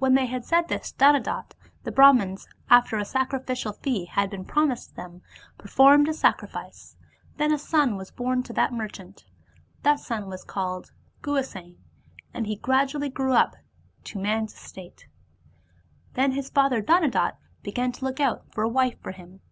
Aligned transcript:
When 0.00 0.14
they 0.14 0.26
had 0.26 0.44
said 0.44 0.66
this 0.66 0.90
to 0.90 0.98
Dhanadatta, 0.98 1.54
the 1.84 1.92
Brahmans, 1.92 2.48
after 2.68 2.96
a 2.98 3.04
sacrificial 3.04 3.72
fee 3.74 4.06
had 4.06 4.28
been 4.28 4.44
promised 4.44 4.96
them, 4.96 5.22
performed 5.56 6.08
a 6.08 6.14
sacrifice: 6.14 6.96
then 7.36 7.52
a 7.52 7.56
son 7.60 7.94
was 7.94 8.10
bom 8.10 8.42
to 8.42 8.52
that 8.54 8.72
merchant. 8.72 9.24
That 9.84 10.00
son 10.00 10.26
was 10.26 10.42
called 10.42 10.90
Guhasena, 11.22 11.76
and 12.34 12.48
he 12.48 12.56
gradually 12.56 13.08
grew 13.08 13.34
up 13.34 13.54
to 14.06 14.18
man's 14.18 14.52
estate. 14.52 15.06
Then 16.14 16.32
his 16.32 16.50
father 16.50 16.82
Dhanadatta 16.82 17.36
began 17.62 17.92
to 17.92 18.04
look 18.04 18.18
out 18.18 18.52
for 18.52 18.64
a 18.64 18.68
wife 18.68 18.98
for 19.00 19.12
him. 19.12 19.42